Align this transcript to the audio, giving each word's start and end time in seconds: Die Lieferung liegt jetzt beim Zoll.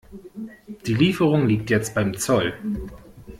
Die 0.87 0.95
Lieferung 0.95 1.45
liegt 1.45 1.69
jetzt 1.69 1.93
beim 1.93 2.15
Zoll. 2.17 2.55